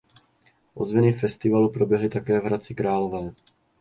Ozvěny 0.73 1.13
festivalu 1.13 1.69
proběhly 1.69 2.09
také 2.09 2.39
v 2.39 2.43
Hradci 2.43 2.75
Králové. 2.75 3.33